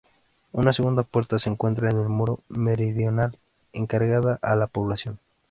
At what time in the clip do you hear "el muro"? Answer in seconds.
1.99-2.39